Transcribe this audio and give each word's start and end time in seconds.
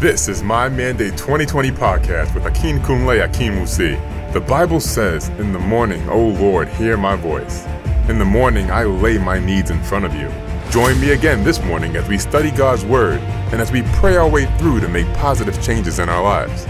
This 0.00 0.28
is 0.28 0.44
my 0.44 0.68
Mandate 0.68 1.16
2020 1.16 1.72
podcast 1.72 2.32
with 2.32 2.46
Akin 2.46 2.78
Kunle 2.78 3.24
Akin 3.24 3.54
Musi. 3.54 3.98
The 4.32 4.38
Bible 4.38 4.78
says, 4.78 5.28
In 5.40 5.52
the 5.52 5.58
morning, 5.58 6.08
O 6.08 6.28
Lord, 6.28 6.68
hear 6.68 6.96
my 6.96 7.16
voice. 7.16 7.66
In 8.08 8.20
the 8.20 8.24
morning, 8.24 8.70
I 8.70 8.84
lay 8.84 9.18
my 9.18 9.40
needs 9.40 9.72
in 9.72 9.82
front 9.82 10.04
of 10.04 10.14
you. 10.14 10.30
Join 10.70 11.00
me 11.00 11.10
again 11.10 11.42
this 11.42 11.60
morning 11.64 11.96
as 11.96 12.06
we 12.08 12.16
study 12.16 12.52
God's 12.52 12.84
Word 12.84 13.18
and 13.50 13.60
as 13.60 13.72
we 13.72 13.82
pray 13.94 14.16
our 14.16 14.28
way 14.28 14.46
through 14.58 14.78
to 14.82 14.88
make 14.88 15.12
positive 15.14 15.60
changes 15.60 15.98
in 15.98 16.08
our 16.08 16.22
lives. 16.22 16.64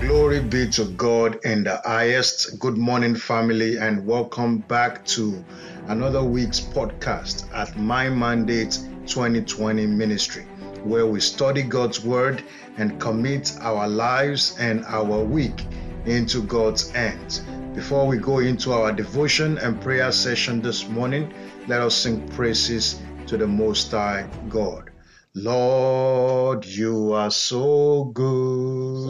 Glory 0.00 0.40
be 0.40 0.66
to 0.70 0.86
God 0.96 1.38
in 1.44 1.62
the 1.62 1.78
highest. 1.84 2.58
Good 2.58 2.78
morning, 2.78 3.14
family, 3.14 3.76
and 3.76 4.06
welcome 4.06 4.60
back 4.60 5.04
to 5.08 5.44
another 5.88 6.24
week's 6.24 6.60
podcast 6.60 7.52
at 7.52 7.76
My 7.76 8.08
Mandate 8.08 8.78
2020 9.06 9.86
Ministry, 9.86 10.44
where 10.84 11.06
we 11.06 11.20
study 11.20 11.62
God's 11.62 12.04
Word 12.04 12.42
and 12.76 13.00
commit 13.00 13.56
our 13.60 13.88
lives 13.88 14.56
and 14.58 14.84
our 14.86 15.24
week 15.24 15.64
into 16.06 16.42
God's 16.42 16.90
hands. 16.90 17.42
Before 17.74 18.06
we 18.06 18.18
go 18.18 18.40
into 18.40 18.72
our 18.72 18.92
devotion 18.92 19.58
and 19.58 19.80
prayer 19.80 20.12
session 20.12 20.60
this 20.60 20.88
morning, 20.88 21.32
let 21.68 21.80
us 21.80 21.94
sing 21.94 22.28
praises 22.28 23.00
to 23.26 23.36
the 23.36 23.46
Most 23.46 23.90
High 23.90 24.28
God. 24.48 24.90
Lord, 25.34 26.66
you 26.66 27.12
are 27.12 27.30
so 27.30 28.04
good. 28.12 29.08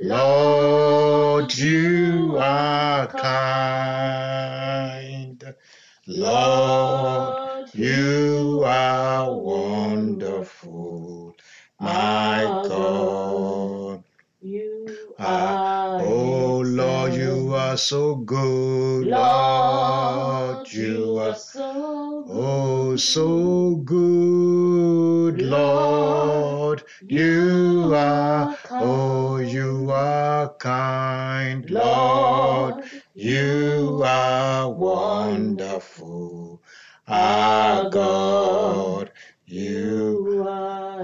Lord, 0.00 1.54
you 1.56 2.36
are 2.38 3.06
kind. 3.08 4.46
Lord, 6.06 7.35
you 7.76 8.62
are 8.64 9.34
wonderful. 9.34 11.34
My 11.80 12.44
God. 12.68 14.04
You 14.40 15.14
Ah, 15.18 15.96
are 15.96 16.02
oh 16.02 16.60
Lord, 16.60 17.14
you 17.14 17.52
are 17.54 17.76
so 17.76 18.16
good. 18.16 19.08
Lord, 19.08 20.70
you 20.72 21.18
are 21.18 21.34
so. 21.34 22.24
Oh, 22.28 22.96
so 22.96 23.76
good, 23.84 25.40
Lord. 25.42 26.82
You 27.08 27.92
are, 27.94 28.56
oh, 28.70 29.38
you 29.38 29.90
are 29.90 30.54
kind, 30.58 31.68
Lord. 31.70 32.84
You 33.14 34.02
are 34.04 34.70
wonderful, 34.70 36.60
our 37.08 37.88
God. 37.90 39.10
You 39.46 40.26
You 40.26 40.42
are 40.46 41.02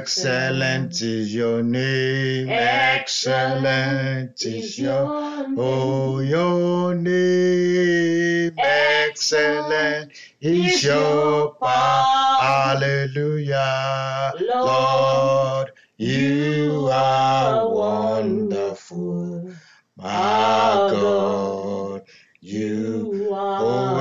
excellent 0.00 1.02
is 1.02 1.34
your 1.34 1.62
name, 1.62 2.48
excellent 2.48 4.42
is 4.46 4.78
your 4.78 5.12
Oh, 5.58 6.20
your 6.20 6.94
name, 6.94 8.52
excellent 8.58 10.12
is 10.40 10.82
your 10.82 11.52
power. 11.60 12.40
Hallelujah. 12.40 14.32
Lord, 14.40 15.72
you 15.98 16.88
are 16.90 17.68
wonderful. 17.68 19.52
My 19.96 20.88
God, 20.90 22.02
you, 22.40 23.10
You 23.12 23.34
are 23.34 23.58
oh, 23.62 23.96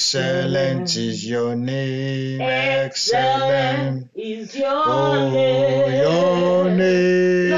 excellent 0.00 0.96
is 0.96 1.28
your 1.28 1.54
name, 1.54 2.40
excellent. 2.40 4.08
is 4.14 4.56
your 4.56 4.72
Oh, 4.86 5.30
name. 5.30 6.02
your 6.02 6.70
name, 6.70 7.52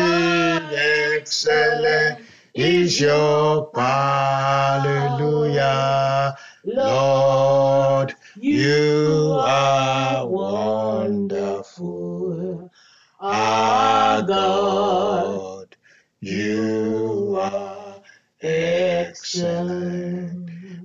excellent 1.15 2.19
is 2.53 2.99
your 3.01 3.71
hallelujah. 3.77 5.15
Lord, 6.65 8.13
you 8.35 9.37
are 9.39 10.27
wonderful. 10.27 11.63
Our 13.21 14.23
God, 14.23 15.77
you 16.21 17.39
are 17.41 18.03
excellent. 18.43 19.92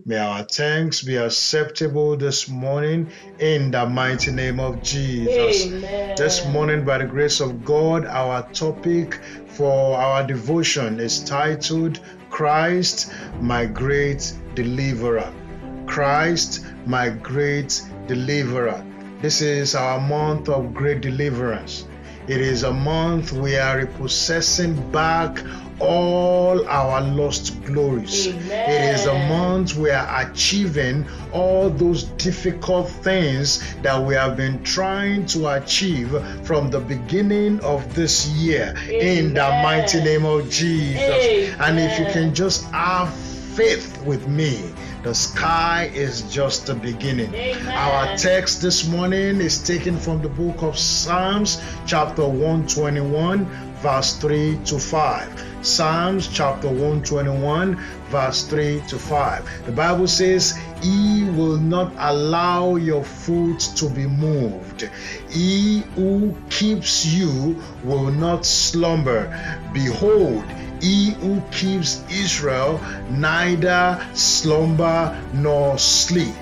May 0.09 0.19
our 0.19 0.43
thanks 0.43 1.01
be 1.01 1.17
acceptable 1.17 2.15
this 2.15 2.47
morning 2.47 3.11
in 3.39 3.71
the 3.71 3.85
mighty 3.85 4.31
name 4.31 4.57
of 4.57 4.81
Jesus. 4.81 5.65
Amen. 5.65 6.15
This 6.15 6.45
morning, 6.45 6.85
by 6.85 6.99
the 6.99 7.05
grace 7.05 7.41
of 7.41 7.65
God, 7.65 8.05
our 8.05 8.49
topic 8.53 9.19
for 9.47 9.97
our 9.97 10.25
devotion 10.25 11.01
is 11.01 11.21
titled 11.25 11.99
Christ, 12.29 13.11
my 13.41 13.65
great 13.65 14.31
deliverer. 14.55 15.29
Christ, 15.87 16.65
my 16.85 17.09
great 17.09 17.81
deliverer. 18.07 18.81
This 19.21 19.41
is 19.41 19.75
our 19.75 19.99
month 19.99 20.47
of 20.47 20.73
great 20.73 21.01
deliverance. 21.01 21.85
It 22.29 22.39
is 22.39 22.63
a 22.63 22.71
month 22.71 23.33
we 23.33 23.57
are 23.57 23.79
repossessing 23.79 24.89
back 24.89 25.43
all 25.79 26.67
our 26.67 27.01
lost 27.01 27.63
glories. 27.63 28.27
Amen. 28.27 28.69
It 28.69 28.95
is 28.95 29.05
a 29.05 29.13
month 29.13 29.75
we 29.75 29.91
are 29.91 30.21
achieving 30.21 31.05
all 31.31 31.69
those 31.69 32.03
difficult 32.03 32.89
things 32.89 33.75
that 33.81 34.01
we 34.01 34.15
have 34.15 34.35
been 34.37 34.63
trying 34.63 35.25
to 35.27 35.49
achieve 35.49 36.09
from 36.43 36.69
the 36.69 36.79
beginning 36.79 37.59
of 37.61 37.93
this 37.93 38.27
year 38.29 38.73
in 38.89 39.33
the 39.33 39.49
mighty 39.63 40.01
name 40.01 40.25
of 40.25 40.49
Jesus. 40.49 41.53
And 41.59 41.79
if 41.79 41.99
you 41.99 42.05
can 42.05 42.33
just 42.33 42.65
have 42.71 43.13
faith 43.13 44.01
with 44.03 44.27
me, 44.27 44.71
the 45.03 45.13
sky 45.13 45.89
is 45.93 46.23
just 46.23 46.65
the 46.65 46.75
beginning. 46.75 47.33
Amen. 47.33 47.67
Our 47.67 48.17
text 48.17 48.61
this 48.61 48.87
morning 48.87 49.39
is 49.39 49.63
taken 49.63 49.97
from 49.97 50.21
the 50.21 50.29
book 50.29 50.61
of 50.61 50.77
Psalms, 50.77 51.61
chapter 51.85 52.27
121, 52.27 53.66
verse 53.81 54.17
3 54.17 54.59
to 54.65 54.79
5. 54.79 55.43
Psalms 55.61 56.27
chapter 56.27 56.67
121, 56.67 57.75
verse 58.09 58.45
3 58.47 58.81
to 58.87 58.97
5. 58.97 59.65
The 59.65 59.71
Bible 59.71 60.07
says, 60.07 60.57
He 60.81 61.23
will 61.35 61.57
not 61.57 61.91
allow 61.97 62.75
your 62.75 63.03
foot 63.03 63.59
to 63.75 63.89
be 63.89 64.07
moved. 64.07 64.89
He 65.29 65.81
who 65.95 66.35
keeps 66.49 67.05
you 67.05 67.61
will 67.83 68.11
not 68.11 68.45
slumber. 68.45 69.27
Behold, 69.73 70.45
he 70.81 71.11
who 71.11 71.41
keeps 71.51 72.03
Israel 72.11 72.79
neither 73.09 73.99
slumber 74.13 75.19
nor 75.33 75.77
sleep. 75.77 76.35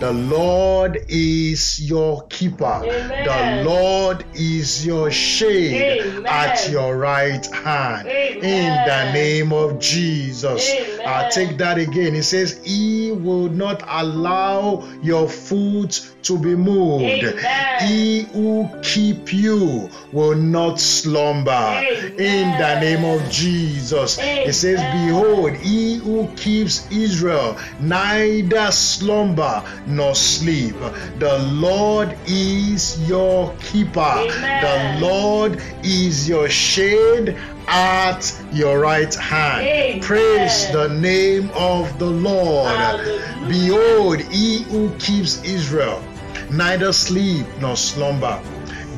The 0.00 0.12
Lord 0.12 1.04
is 1.08 1.80
your 1.80 2.22
keeper. 2.28 2.82
Amen. 2.84 3.24
The 3.64 3.68
Lord 3.68 4.24
is 4.32 4.86
your 4.86 5.10
shade 5.10 6.02
Amen. 6.02 6.26
at 6.26 6.70
your 6.70 6.96
right 6.96 7.44
hand. 7.46 8.06
In 8.06 8.72
the 8.86 9.12
name 9.12 9.52
of 9.52 9.80
Jesus. 9.80 10.70
I'll 11.04 11.30
take 11.32 11.58
that 11.58 11.78
again. 11.78 12.14
It 12.14 12.22
says, 12.22 12.60
He 12.64 13.10
will 13.10 13.48
not 13.48 13.82
allow 13.88 14.88
your 15.02 15.28
foot 15.28 16.14
to 16.22 16.38
be 16.38 16.54
moved. 16.54 17.04
Amen. 17.04 17.88
He 17.88 18.22
who 18.32 18.68
keep 18.84 19.32
you 19.32 19.90
will 20.12 20.36
not 20.36 20.78
slumber. 20.78 21.50
Amen. 21.50 22.12
In 22.20 22.58
the 22.58 22.80
name 22.80 23.04
of 23.04 23.28
Jesus. 23.30 24.18
It 24.20 24.52
says, 24.52 24.78
Behold, 25.06 25.54
he 25.54 25.96
who 25.96 26.28
keeps 26.36 26.88
Israel 26.92 27.56
neither 27.80 28.70
slumber 28.70 29.64
nor 29.88 30.14
sleep. 30.14 30.76
The 31.18 31.38
Lord 31.52 32.16
is 32.26 33.08
your 33.08 33.54
keeper. 33.56 34.00
Amen. 34.00 35.00
The 35.00 35.06
Lord 35.06 35.62
is 35.82 36.28
your 36.28 36.48
shade 36.48 37.36
at 37.66 38.44
your 38.52 38.78
right 38.78 39.14
hand. 39.14 39.66
Amen. 39.66 40.00
Praise 40.00 40.70
the 40.72 40.88
name 40.88 41.50
of 41.54 41.98
the 41.98 42.06
Lord. 42.06 42.68
Hallelujah. 42.68 43.46
Behold, 43.48 44.20
he 44.20 44.62
who 44.64 44.90
keeps 44.98 45.42
Israel 45.44 46.02
neither 46.50 46.92
sleep 46.92 47.46
nor 47.60 47.76
slumber. 47.76 48.40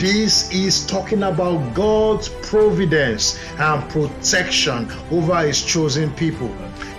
This 0.01 0.51
is 0.51 0.87
talking 0.87 1.25
about 1.25 1.75
God's 1.75 2.31
providence 2.31 3.39
and 3.59 3.87
protection 3.91 4.91
over 5.11 5.37
his 5.43 5.63
chosen 5.63 6.11
people. 6.13 6.51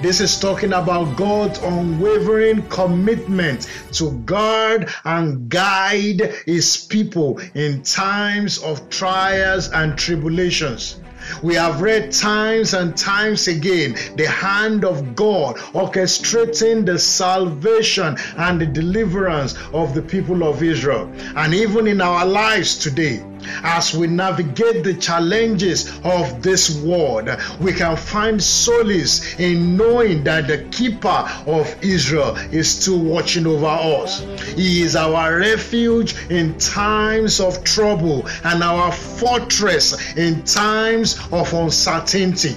This 0.03 0.19
is 0.21 0.39
talking 0.39 0.73
about 0.73 1.17
God's 1.17 1.57
unwavering 1.63 2.61
commitment 2.69 3.67
to 3.93 4.11
guard 4.25 4.87
and 5.03 5.49
guide 5.49 6.31
his 6.45 6.77
people 6.77 7.39
in 7.55 7.81
times 7.81 8.59
of 8.59 8.87
trials 8.91 9.69
and 9.69 9.97
tribulations. 9.97 10.99
We 11.41 11.55
have 11.55 11.81
read 11.81 12.11
times 12.11 12.73
and 12.73 12.95
times 12.95 13.47
again 13.47 13.95
the 14.15 14.27
hand 14.27 14.85
of 14.85 15.15
God 15.15 15.57
orchestrating 15.73 16.85
the 16.85 16.99
salvation 16.99 18.17
and 18.37 18.59
the 18.61 18.65
deliverance 18.65 19.55
of 19.73 19.93
the 19.93 20.01
people 20.01 20.43
of 20.43 20.63
Israel. 20.63 21.11
And 21.35 21.53
even 21.53 21.87
in 21.87 22.01
our 22.01 22.25
lives 22.25 22.77
today, 22.77 23.23
as 23.63 23.95
we 23.95 24.07
navigate 24.07 24.83
the 24.83 24.93
challenges 24.93 25.91
of 26.03 26.41
this 26.41 26.81
world, 26.81 27.29
we 27.59 27.73
can 27.73 27.95
find 27.95 28.41
solace 28.41 29.39
in 29.39 29.77
knowing 29.77 30.23
that 30.23 30.47
the 30.47 30.59
keeper 30.71 31.29
of 31.47 31.75
Israel 31.83 32.35
is 32.51 32.69
still 32.69 32.99
watching 32.99 33.47
over 33.47 33.65
us. 33.65 34.21
He 34.55 34.83
is 34.83 34.95
our 34.95 35.37
refuge 35.37 36.15
in 36.29 36.57
times 36.57 37.39
of 37.39 37.63
trouble 37.63 38.27
and 38.43 38.63
our 38.63 38.91
fortress 38.91 40.15
in 40.15 40.43
times 40.43 41.19
of 41.31 41.53
uncertainty. 41.53 42.55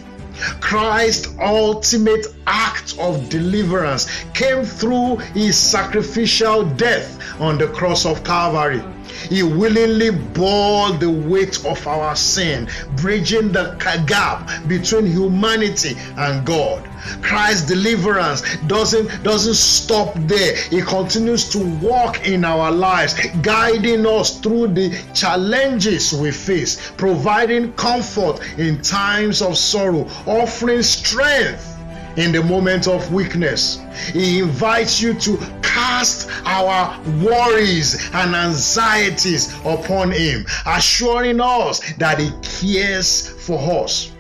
Christ's 0.61 1.29
ultimate 1.41 2.27
act 2.47 2.99
of 2.99 3.29
deliverance 3.29 4.25
came 4.35 4.65
through 4.65 5.17
his 5.33 5.57
sacrificial 5.57 6.65
death 6.65 7.21
on 7.41 7.57
the 7.57 7.69
cross 7.69 8.05
of 8.05 8.25
Calvary. 8.25 8.83
He 9.29 9.43
willingly 9.43 10.11
bore 10.11 10.93
the 10.93 11.11
weight 11.11 11.65
of 11.65 11.87
our 11.87 12.17
sin, 12.17 12.69
bridging 12.97 13.53
the 13.53 13.77
gap 14.07 14.51
between 14.69 15.07
humanity 15.07 15.97
and 16.17 16.47
God. 16.47 16.89
Christ's 17.23 17.67
deliverance 17.69 18.43
doesn't 18.67 19.23
doesn't 19.23 19.55
stop 19.55 20.15
there. 20.21 20.57
He 20.57 20.81
continues 20.81 21.49
to 21.51 21.59
walk 21.59 22.27
in 22.27 22.45
our 22.45 22.71
lives, 22.71 23.15
guiding 23.43 24.07
us 24.07 24.41
through 24.41 24.69
the 24.69 24.97
challenges 25.13 26.13
we 26.13 26.31
face, 26.31 26.93
providing 26.97 27.73
comfort 27.75 28.41
in 28.59 28.81
times 28.81 29.43
of 29.43 29.57
sorrow, 29.59 30.09
offering 30.27 30.83
strength 30.83 31.71
in 32.17 32.33
the 32.33 32.43
moment 32.43 32.87
of 32.87 33.13
weakness. 33.13 33.81
He 34.13 34.41
invites 34.41 35.01
you 35.01 35.15
to 35.15 35.39
cast 35.75 36.31
our 36.45 36.97
worries 37.21 38.11
and 38.13 38.35
anxieties 38.35 39.53
upon 39.65 40.13
Him, 40.13 40.47
assuring 40.67 41.41
us 41.41 41.81
that 41.95 42.21
He 42.21 42.31
cares 42.43 43.29
for 43.45 43.59
us 43.83 44.13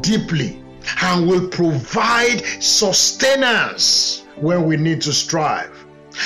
deeply 0.00 0.62
and 1.02 1.28
will 1.28 1.48
provide 1.48 2.42
sustenance 2.60 4.24
when 4.36 4.64
we 4.64 4.76
need 4.76 5.00
to 5.02 5.12
strive. 5.12 5.72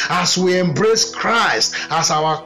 As 0.08 0.38
we 0.38 0.58
embrace 0.58 1.12
Christ 1.12 1.74
as 1.90 2.10
our 2.10 2.44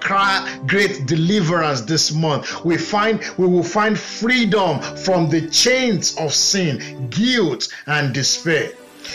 great 0.67 1.07
deliverance 1.07 1.83
this 1.83 2.13
month, 2.13 2.65
we 2.65 2.79
find 2.79 3.21
we 3.37 3.47
will 3.47 3.63
find 3.63 3.99
freedom 3.99 4.81
from 4.81 5.29
the 5.29 5.49
chains 5.51 6.17
of 6.17 6.33
sin, 6.33 7.09
guilt, 7.11 7.69
and 7.87 8.15
despair. 8.15 8.73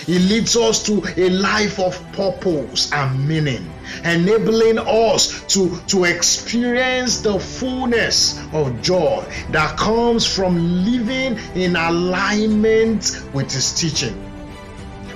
It 0.07 0.19
leads 0.29 0.55
us 0.55 0.83
to 0.83 1.03
a 1.17 1.29
life 1.29 1.79
of 1.79 1.99
purpose 2.13 2.91
and 2.91 3.27
meaning, 3.27 3.69
enabling 4.03 4.79
us 4.79 5.43
to, 5.53 5.79
to 5.87 6.03
experience 6.05 7.21
the 7.21 7.39
fullness 7.39 8.39
of 8.53 8.81
joy 8.81 9.23
that 9.51 9.77
comes 9.77 10.25
from 10.25 10.85
living 10.85 11.37
in 11.55 11.75
alignment 11.75 13.23
with 13.33 13.51
His 13.51 13.73
teaching. 13.73 14.25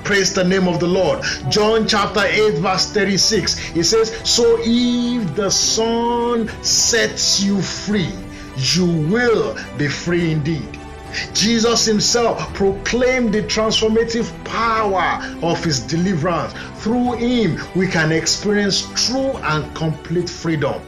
Praise 0.04 0.34
the 0.34 0.44
name 0.44 0.68
of 0.68 0.82
the 0.82 0.88
Lord. 0.88 1.24
John 1.50 1.88
chapter 1.88 2.26
8, 2.26 2.56
verse 2.56 2.92
36. 2.92 3.76
It 3.78 3.86
says, 3.86 4.10
So 4.30 4.58
if 4.60 5.36
the 5.36 5.50
Son 5.50 6.50
sets 6.62 7.42
you 7.42 7.62
free, 7.62 8.12
you 8.58 8.86
will 8.86 9.58
be 9.78 9.88
free 9.88 10.32
indeed. 10.32 10.80
Jesus 11.34 11.86
himself 11.86 12.54
proclaimed 12.54 13.34
the 13.34 13.44
transformative 13.44 14.32
power 14.46 15.22
of 15.42 15.64
his 15.64 15.80
deliverance. 15.80 16.54
Through 16.82 17.14
him, 17.14 17.60
we 17.76 17.88
can 17.88 18.12
experience 18.12 18.88
true 19.08 19.32
and 19.38 19.74
complete 19.76 20.30
freedom. 20.30 20.82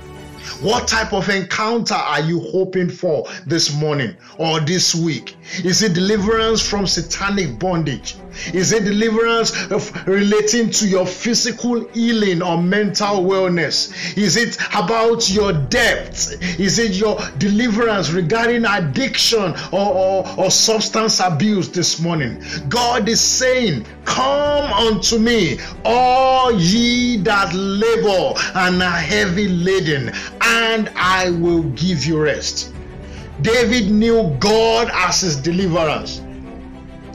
What 0.62 0.88
type 0.88 1.14
of 1.14 1.28
encounter 1.30 1.96
are 1.96 2.22
you 2.22 2.40
hoping 2.40 2.90
for 2.90 3.28
this 3.46 3.74
morning 3.74 4.16
or 4.38 4.60
this 4.60 4.96
week? 4.96 5.35
Is 5.64 5.84
it 5.84 5.94
deliverance 5.94 6.68
from 6.68 6.88
satanic 6.88 7.60
bondage? 7.60 8.16
Is 8.54 8.72
it 8.72 8.84
deliverance 8.84 9.54
uh, 9.72 9.76
of 9.76 10.08
relating 10.08 10.70
to 10.72 10.88
your 10.88 11.06
physical 11.06 11.88
healing 11.90 12.42
or 12.42 12.62
mental 12.62 13.24
wellness? 13.24 14.18
Is 14.18 14.38
it 14.38 14.58
about 14.76 15.30
your 15.30 15.54
debt? 15.54 16.36
Is 16.60 16.80
it 16.80 16.94
your 16.94 17.20
deliverance 17.38 18.10
regarding 18.10 18.66
addiction 18.66 19.54
or, 19.72 19.94
or, 19.94 20.28
or 20.38 20.52
substance 20.52 21.20
abuse 21.20 21.70
this 21.70 22.00
morning? 22.00 22.44
God 22.68 23.08
is 23.08 23.22
saying, 23.22 23.86
Come 24.04 24.74
unto 24.74 25.18
me, 25.18 25.60
all 25.86 26.52
ye 26.52 27.18
that 27.18 27.54
labor 27.54 28.34
and 28.56 28.82
are 28.82 28.90
heavy 28.90 29.48
laden, 29.48 30.12
and 30.42 30.90
I 30.96 31.30
will 31.30 31.64
give 31.64 32.06
you 32.06 32.22
rest. 32.22 32.75
David 33.42 33.92
knew 33.92 34.36
God 34.40 34.90
as 34.94 35.22
his 35.22 35.36
deliverance 35.36 36.22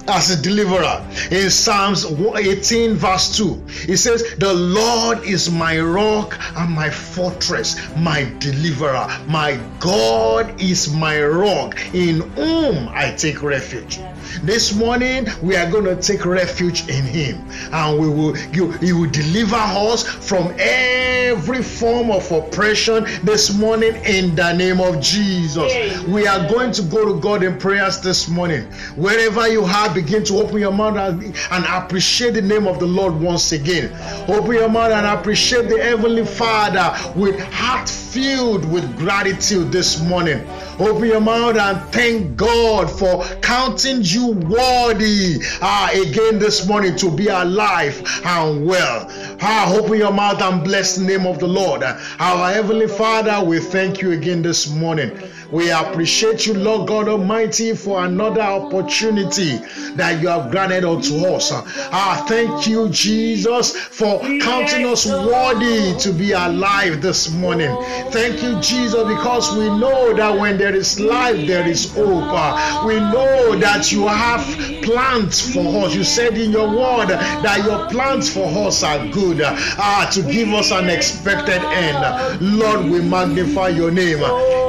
as 0.08 0.31
a 0.31 0.43
deliverer. 0.43 1.05
In 1.31 1.50
Psalms 1.50 2.05
18, 2.05 2.94
verse 2.94 3.37
2, 3.37 3.62
it 3.88 3.97
says, 3.99 4.35
The 4.38 4.52
Lord 4.52 5.25
is 5.25 5.50
my 5.50 5.81
rock 5.81 6.38
and 6.56 6.73
my 6.73 6.91
fortress, 6.91 7.76
my 7.97 8.31
deliverer. 8.38 9.06
My 9.26 9.61
God 9.79 10.61
is 10.61 10.93
my 10.93 11.23
rock, 11.23 11.79
in 11.94 12.20
whom 12.32 12.88
I 12.91 13.12
take 13.17 13.43
refuge. 13.43 13.99
This 14.43 14.75
morning 14.75 15.26
we 15.43 15.56
are 15.56 15.70
going 15.70 15.85
to 15.85 15.97
take 15.97 16.25
refuge 16.25 16.88
in 16.88 17.05
Him, 17.05 17.37
and 17.73 17.99
we 17.99 18.08
will 18.08 18.35
He 18.35 18.93
will 18.93 19.11
deliver 19.11 19.56
us 19.56 20.06
from 20.06 20.55
every 20.58 21.62
form 21.62 22.11
of 22.11 22.31
oppression 22.31 23.05
this 23.25 23.53
morning 23.58 23.94
in 24.05 24.35
the 24.37 24.53
name 24.53 24.81
of 24.81 25.00
Jesus. 25.00 25.73
We 26.06 26.26
are 26.26 26.49
going 26.49 26.73
to 26.73 26.82
go 26.82 27.12
to 27.12 27.20
God 27.20 27.43
in 27.43 27.58
prayers 27.58 28.00
this 28.00 28.29
morning. 28.29 28.62
Wherever 28.96 29.49
you 29.49 29.64
begin 29.95 30.25
to 30.25 30.39
open 30.39 30.59
your 30.59 30.73
mouth 30.73 30.97
and, 30.97 31.35
and 31.51 31.65
appreciate 31.67 32.35
the 32.35 32.43
name 32.43 32.67
of 32.67 32.79
the 32.79 32.87
Lord 32.87 33.15
once 33.15 33.53
again. 33.53 33.93
Open 34.29 34.53
your 34.53 34.69
mouth 34.69 34.93
and 34.93 35.07
appreciate 35.07 35.69
the 35.69 35.83
Heavenly 35.83 36.25
Father 36.25 36.95
with 37.19 37.39
heart 37.53 37.89
filled 37.89 38.71
with 38.71 38.97
gratitude 38.99 39.71
this 39.71 40.01
morning. 40.03 40.45
Open 40.81 41.05
your 41.05 41.21
mouth 41.21 41.57
and 41.57 41.81
thank 41.93 42.37
God 42.37 42.91
for 42.91 43.23
counting 43.41 44.01
you 44.03 44.33
worthy 44.33 45.41
ah, 45.61 45.91
again 45.93 46.39
this 46.39 46.67
morning 46.67 46.97
to 46.97 47.11
be 47.11 47.29
alive 47.29 48.03
and 48.25 48.65
well. 48.67 49.07
Ah, 49.43 49.73
open 49.75 49.99
your 49.99 50.13
mouth 50.13 50.41
and 50.43 50.65
bless 50.65 50.97
the 50.97 51.05
name 51.05 51.27
of 51.27 51.39
the 51.39 51.47
Lord. 51.47 51.82
Our 51.82 52.53
Heavenly 52.53 52.89
Father, 52.89 53.44
we 53.44 53.61
thank 53.61 54.01
you 54.01 54.13
again 54.13 54.43
this 54.43 54.69
morning. 54.69 55.17
We 55.53 55.71
appreciate 55.73 56.47
you, 56.47 56.55
Lord 56.55 56.87
God 56.87 57.09
Almighty, 57.09 57.75
for 57.75 58.05
another 58.05 58.41
opportunity 58.41 59.57
that 59.97 60.21
you 60.23 60.29
have 60.29 60.51
granted 60.53 60.85
unto 60.85 61.27
us. 61.27 61.51
Ah, 61.53 62.25
thank 62.29 62.69
you, 62.69 62.89
Jesus, 62.91 63.77
for 63.77 64.21
counting 64.41 64.87
us 64.87 65.07
worthy 65.07 65.99
to 65.99 66.13
be 66.13 66.33
alive 66.33 67.03
this 67.03 67.33
morning. 67.33 67.71
Thank 68.11 68.43
you, 68.43 68.61
Jesus, 68.61 69.03
because 69.09 69.57
we 69.57 69.65
know 69.79 70.15
that 70.15 70.39
when 70.39 70.57
there 70.57 70.75
is 70.75 71.01
life, 71.01 71.45
there 71.47 71.67
is 71.67 71.93
hope. 71.95 72.87
We 72.87 73.01
know 73.01 73.57
that 73.57 73.91
you 73.91 74.07
have 74.07 74.45
plans 74.85 75.53
for 75.53 75.85
us. 75.85 75.95
You 75.95 76.05
said 76.05 76.39
in 76.39 76.53
your 76.53 76.69
word 76.69 77.09
that 77.09 77.65
your 77.65 77.89
plans 77.89 78.33
for 78.33 78.47
us 78.67 78.85
are 78.85 79.05
good, 79.09 79.41
ah, 79.43 80.09
to 80.13 80.23
give 80.23 80.49
us 80.51 80.71
an 80.71 80.89
expected 80.89 81.61
end. 81.63 82.41
Lord, 82.41 82.85
we 82.85 83.01
magnify 83.03 83.69
your 83.69 83.91
name. 83.91 84.21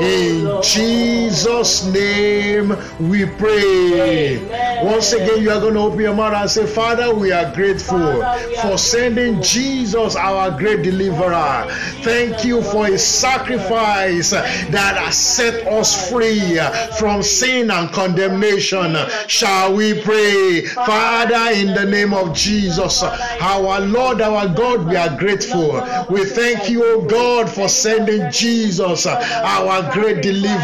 In 0.01 0.61
Jesus' 0.71 1.83
name 1.85 2.69
we 2.99 3.25
pray. 3.25 4.37
Amen. 4.37 4.85
Once 4.85 5.11
again, 5.11 5.41
you 5.41 5.51
are 5.51 5.59
going 5.59 5.73
to 5.73 5.81
open 5.81 5.99
your 5.99 6.15
mouth 6.15 6.33
and 6.33 6.49
say, 6.49 6.65
Father, 6.65 7.13
we 7.13 7.31
are 7.31 7.53
grateful 7.53 7.99
Father, 8.21 8.47
we 8.47 8.55
are 8.55 8.61
for 8.69 8.77
sending 8.77 9.41
Jesus, 9.41 10.15
our 10.15 10.49
great 10.57 10.81
deliverer. 10.81 11.65
Thank 12.03 12.45
you 12.45 12.61
for 12.63 12.85
his 12.87 13.05
sacrifice 13.05 14.29
that 14.31 14.95
has 14.97 15.17
set 15.17 15.67
us 15.67 16.09
free 16.09 16.57
from 16.97 17.21
sin 17.21 17.69
and 17.69 17.91
condemnation. 17.91 18.95
Shall 19.27 19.75
we 19.75 20.01
pray? 20.01 20.61
Father, 20.65 21.53
in 21.53 21.73
the 21.73 21.85
name 21.85 22.13
of 22.13 22.33
Jesus, 22.33 23.03
our 23.03 23.81
Lord, 23.81 24.21
our 24.21 24.47
God, 24.47 24.85
we 24.85 24.95
are 24.95 25.15
grateful. 25.17 25.73
We 26.09 26.23
thank 26.25 26.69
you, 26.69 26.85
O 26.85 27.01
God, 27.01 27.49
for 27.49 27.67
sending 27.67 28.31
Jesus, 28.31 29.05
our 29.05 29.91
great 29.91 30.21
deliverer. 30.23 30.60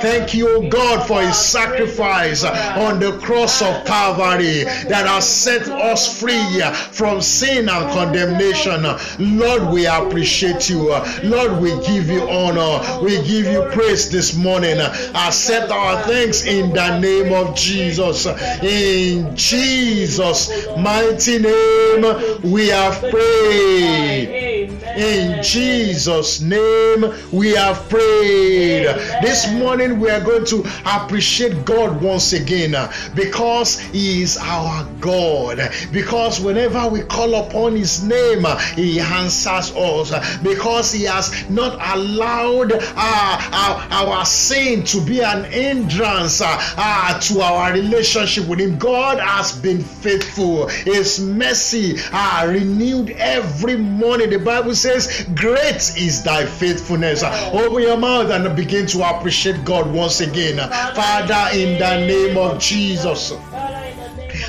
Thank 0.00 0.34
you, 0.34 0.68
God, 0.70 1.06
for 1.06 1.20
his 1.22 1.36
sacrifice 1.36 2.44
on 2.44 2.98
the 3.00 3.18
cross 3.18 3.62
of 3.62 3.84
Calvary 3.84 4.64
that 4.88 5.06
has 5.06 5.28
set 5.28 5.68
us 5.68 6.20
free 6.20 6.60
from 6.92 7.20
sin 7.20 7.68
and 7.68 7.90
condemnation. 7.92 8.82
Lord, 9.18 9.72
we 9.72 9.86
appreciate 9.86 10.68
you. 10.68 10.94
Lord, 11.24 11.60
we 11.60 11.70
give 11.86 12.08
you 12.08 12.22
honor. 12.28 13.02
We 13.02 13.16
give 13.26 13.46
you 13.46 13.68
praise 13.72 14.10
this 14.10 14.34
morning. 14.36 14.78
Accept 14.80 15.70
our 15.70 16.02
thanks 16.04 16.44
in 16.44 16.72
the 16.72 16.98
name 16.98 17.32
of 17.32 17.54
Jesus. 17.56 18.26
In 18.62 19.36
Jesus' 19.36 20.50
mighty 20.78 21.38
name, 21.38 22.40
we 22.42 22.68
have 22.68 22.98
prayed. 23.00 24.70
In 24.96 25.42
Jesus' 25.42 26.40
name, 26.40 27.12
we 27.32 27.50
have 27.54 27.88
prayed. 27.88 28.86
This 29.22 29.50
morning, 29.50 29.98
we 29.98 30.10
are 30.10 30.20
going 30.20 30.44
to 30.46 30.64
appreciate 30.84 31.64
God 31.64 32.02
once 32.02 32.34
again 32.34 32.74
uh, 32.74 32.92
because 33.14 33.78
He 33.78 34.22
is 34.22 34.36
our 34.36 34.84
God. 35.00 35.58
Because 35.90 36.38
whenever 36.38 36.86
we 36.88 37.00
call 37.00 37.34
upon 37.34 37.76
His 37.76 38.02
name, 38.02 38.44
uh, 38.44 38.58
He 38.58 39.00
answers 39.00 39.72
us. 39.74 40.36
Because 40.38 40.92
He 40.92 41.04
has 41.04 41.48
not 41.48 41.74
allowed 41.96 42.72
uh, 42.72 42.90
our, 42.96 43.86
our 43.90 44.26
sin 44.26 44.84
to 44.84 45.00
be 45.00 45.22
an 45.22 45.44
hindrance 45.44 46.42
uh, 46.42 46.46
uh, 46.76 47.18
to 47.20 47.40
our 47.40 47.72
relationship 47.72 48.46
with 48.46 48.60
Him. 48.60 48.78
God 48.78 49.18
has 49.18 49.58
been 49.58 49.80
faithful. 49.80 50.68
His 50.68 51.20
mercy 51.20 51.96
are 52.12 52.48
renewed 52.48 53.10
every 53.12 53.76
morning. 53.76 54.28
The 54.28 54.38
Bible 54.38 54.74
says, 54.74 55.26
Great 55.34 55.76
is 55.96 56.22
thy 56.22 56.44
faithfulness. 56.44 57.22
Open 57.22 57.82
your 57.82 57.96
mouth 57.96 58.30
and 58.30 58.54
begin 58.54 58.86
to 58.88 59.05
appreciate 59.14 59.64
God 59.64 59.92
once 59.92 60.20
again. 60.20 60.58
Father, 60.94 61.56
in 61.58 61.78
the 61.78 62.06
name 62.06 62.36
of 62.36 62.58
Jesus. 62.58 63.32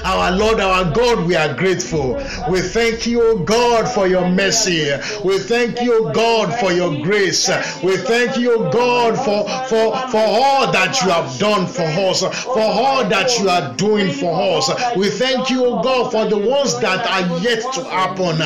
Our 0.08 0.32
Lord, 0.32 0.62
our 0.62 0.86
God, 0.94 1.26
we 1.28 1.36
are 1.36 1.54
grateful. 1.54 2.14
We 2.50 2.62
thank 2.62 3.06
you, 3.06 3.44
God, 3.44 3.90
for 3.90 4.08
your 4.08 4.30
mercy. 4.30 4.90
We 5.22 5.38
thank 5.38 5.82
you, 5.82 6.12
God, 6.14 6.58
for 6.62 6.72
your 6.72 7.04
grace. 7.04 7.50
We 7.84 7.98
thank 7.98 8.38
you, 8.38 8.70
God, 8.72 9.18
for, 9.18 9.44
for, 9.68 9.98
for 10.08 10.24
all 10.24 10.72
that 10.72 11.02
you 11.02 11.10
have 11.10 11.38
done 11.40 11.68
for 11.68 11.82
us, 11.84 12.22
for 12.22 12.62
all 12.62 13.04
that 13.10 13.38
you 13.38 13.50
are 13.50 13.74
doing 13.76 14.14
for 14.14 14.34
us. 14.58 14.96
We 14.96 15.10
thank 15.10 15.50
you, 15.50 15.64
God, 15.84 16.10
for 16.14 16.26
the 16.26 16.38
ones 16.38 16.80
that 16.80 17.06
are 17.06 17.40
yet 17.40 17.62
to 17.74 17.84
happen. 17.84 18.38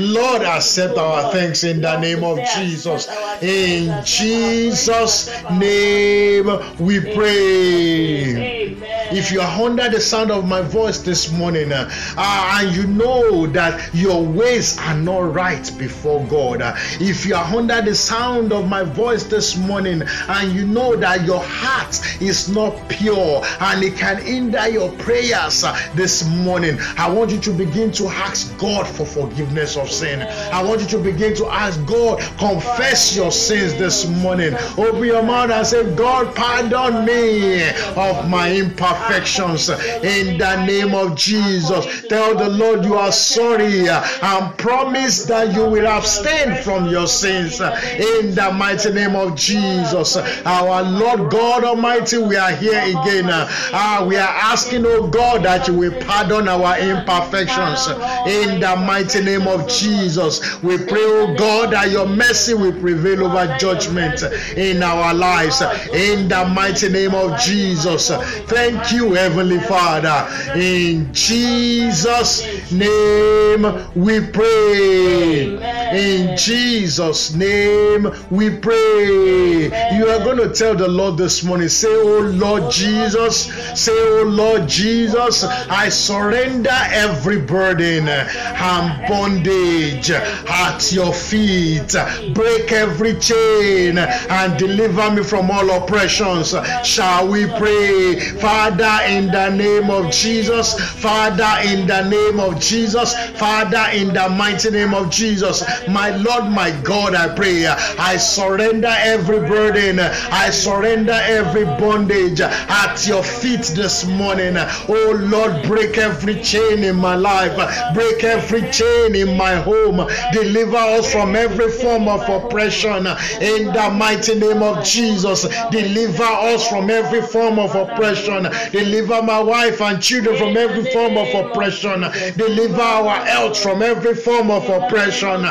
Lord, 0.00 0.40
accept 0.40 0.96
our 0.96 1.30
thanks 1.32 1.64
in 1.64 1.82
the 1.82 2.00
name 2.00 2.24
of 2.24 2.38
Jesus. 2.56 3.06
In 3.42 4.02
Jesus' 4.06 5.28
name 5.50 6.46
we 6.78 7.00
pray. 7.14 8.76
If 9.12 9.32
you 9.32 9.40
are 9.40 9.60
under 9.60 9.90
the 9.90 10.00
sound 10.00 10.30
of 10.30 10.46
my 10.46 10.62
voice 10.62 10.98
this 11.10 11.32
morning 11.32 11.72
uh, 11.72 11.90
uh, 12.16 12.60
and 12.60 12.76
you 12.76 12.86
know 12.86 13.44
that 13.44 13.92
your 13.92 14.22
ways 14.24 14.78
are 14.78 14.94
not 14.94 15.34
right 15.34 15.72
before 15.76 16.24
God, 16.26 16.62
uh, 16.62 16.72
if 17.00 17.26
you 17.26 17.34
are 17.34 17.44
under 17.52 17.82
the 17.82 17.96
sound 17.96 18.52
of 18.52 18.68
my 18.68 18.84
voice 18.84 19.24
this 19.24 19.56
morning 19.56 20.02
and 20.28 20.52
you 20.52 20.64
know 20.64 20.94
that 20.94 21.24
your 21.24 21.40
heart 21.42 21.98
is 22.22 22.48
not 22.48 22.88
pure 22.88 23.42
and 23.60 23.82
it 23.82 23.96
can 23.96 24.22
hinder 24.22 24.68
your 24.68 24.92
prayers 24.98 25.64
uh, 25.64 25.76
this 25.96 26.24
morning, 26.28 26.78
I 26.96 27.10
want 27.10 27.32
you 27.32 27.40
to 27.40 27.50
begin 27.50 27.90
to 27.92 28.06
ask 28.06 28.56
God 28.56 28.86
for 28.86 29.04
forgiveness 29.04 29.76
of 29.76 29.90
sin. 29.90 30.22
I 30.52 30.62
want 30.62 30.80
you 30.80 30.86
to 30.86 30.98
begin 30.98 31.34
to 31.38 31.46
ask 31.46 31.84
God, 31.86 32.20
confess 32.38 33.16
your 33.16 33.32
sins 33.32 33.74
this 33.74 34.06
morning. 34.06 34.54
Open 34.78 35.02
your 35.02 35.24
mouth 35.24 35.50
and 35.50 35.66
say, 35.66 35.92
God, 35.96 36.36
pardon 36.36 37.04
me 37.04 37.68
of 37.96 38.28
my 38.28 38.52
imperfections 38.54 39.70
in 39.70 40.38
the 40.38 40.60
name 40.90 41.10
of 41.10 41.16
Jesus. 41.16 42.02
Tell 42.08 42.36
the 42.36 42.48
Lord 42.48 42.84
you 42.84 42.94
are 42.94 43.12
sorry 43.12 43.88
and 43.88 44.58
promise 44.58 45.24
that 45.26 45.54
you 45.54 45.64
will 45.68 45.86
abstain 45.86 46.62
from 46.62 46.88
your 46.88 47.06
sins 47.06 47.60
in 47.60 48.34
the 48.34 48.50
mighty 48.54 48.92
name 48.92 49.14
of 49.14 49.36
Jesus. 49.36 50.16
Our 50.16 50.82
Lord 50.82 51.30
God 51.30 51.64
Almighty, 51.64 52.18
we 52.18 52.36
are 52.36 52.52
here 52.52 52.80
again. 52.80 53.26
Uh, 53.30 54.04
we 54.08 54.16
are 54.16 54.28
asking, 54.28 54.84
oh 54.86 55.06
God, 55.08 55.44
that 55.44 55.68
you 55.68 55.74
will 55.74 56.00
pardon 56.02 56.48
our 56.48 56.78
imperfections 56.78 57.86
in 58.28 58.60
the 58.60 58.76
mighty 58.86 59.22
name 59.22 59.46
of 59.46 59.68
Jesus. 59.68 60.62
We 60.62 60.78
pray, 60.78 61.00
oh 61.00 61.34
God, 61.36 61.72
that 61.72 61.90
your 61.90 62.06
mercy 62.06 62.54
will 62.54 62.72
prevail 62.72 63.24
over 63.26 63.56
judgment 63.58 64.22
in 64.56 64.82
our 64.82 65.14
lives 65.14 65.60
in 65.92 66.28
the 66.28 66.46
mighty 66.54 66.88
name 66.88 67.14
of 67.14 67.38
Jesus. 67.40 68.10
Thank 68.10 68.92
you, 68.92 69.12
Heavenly 69.14 69.60
Father. 69.60 70.26
In 70.58 70.79
Jesus' 71.12 72.70
name 72.72 73.62
we 73.94 74.20
pray. 74.20 75.58
In 75.90 76.36
Jesus' 76.36 77.34
name 77.34 78.10
we 78.30 78.50
pray. 78.58 79.64
You 79.96 80.08
are 80.08 80.24
going 80.24 80.38
to 80.38 80.50
tell 80.54 80.74
the 80.76 80.88
Lord 80.88 81.16
this 81.16 81.42
morning, 81.42 81.68
say, 81.68 81.88
Oh 81.90 82.20
Lord 82.20 82.70
Jesus, 82.70 83.46
say, 83.74 83.92
Oh 83.92 84.24
Lord 84.24 84.68
Jesus, 84.68 85.44
I 85.44 85.88
surrender 85.88 86.70
every 86.72 87.40
burden 87.40 88.08
and 88.08 89.08
bondage 89.08 90.10
at 90.10 90.92
your 90.92 91.12
feet. 91.12 91.94
Break 92.34 92.70
every 92.72 93.18
chain 93.18 93.98
and 93.98 94.58
deliver 94.58 95.10
me 95.10 95.22
from 95.24 95.50
all 95.50 95.70
oppressions. 95.70 96.54
Shall 96.84 97.28
we 97.28 97.46
pray? 97.46 98.20
Father, 98.40 98.98
in 99.06 99.26
the 99.26 99.50
name 99.50 99.90
of 99.90 100.10
Jesus, 100.12 100.69
Father, 100.78 101.50
in 101.68 101.86
the 101.86 102.08
name 102.08 102.40
of 102.40 102.60
Jesus, 102.60 103.14
Father, 103.38 103.86
in 103.92 104.12
the 104.12 104.28
mighty 104.28 104.70
name 104.70 104.94
of 104.94 105.10
Jesus, 105.10 105.64
my 105.88 106.10
Lord, 106.16 106.44
my 106.50 106.70
God, 106.82 107.14
I 107.14 107.34
pray. 107.34 107.66
I 107.66 108.16
surrender 108.16 108.94
every 108.98 109.40
burden, 109.40 110.00
I 110.00 110.50
surrender 110.50 111.18
every 111.24 111.64
bondage 111.64 112.40
at 112.40 113.06
your 113.06 113.22
feet 113.22 113.62
this 113.74 114.04
morning. 114.06 114.54
Oh 114.56 115.18
Lord, 115.20 115.62
break 115.66 115.98
every 115.98 116.40
chain 116.42 116.84
in 116.84 116.96
my 116.96 117.14
life, 117.14 117.56
break 117.94 118.24
every 118.24 118.70
chain 118.70 119.14
in 119.14 119.36
my 119.36 119.54
home, 119.54 120.08
deliver 120.32 120.76
us 120.76 121.10
from 121.12 121.36
every 121.36 121.70
form 121.70 122.08
of 122.08 122.28
oppression. 122.28 123.06
In 123.40 123.66
the 123.72 123.94
mighty 123.96 124.38
name 124.38 124.62
of 124.62 124.84
Jesus. 124.84 125.46
Deliver 125.70 126.24
us 126.24 126.68
from 126.68 126.90
every 126.90 127.22
form 127.22 127.58
of 127.58 127.74
oppression, 127.74 128.48
deliver 128.72 129.22
my 129.22 129.40
wife 129.40 129.80
and 129.80 130.02
children 130.02 130.36
from 130.36 130.56
every 130.60 130.84
form 130.92 131.16
of 131.16 131.28
oppression, 131.34 132.00
deliver 132.36 132.82
our 132.82 133.24
health 133.24 133.58
from 133.58 133.82
every 133.82 134.14
form 134.14 134.50
of 134.50 134.68
oppression 134.68 135.44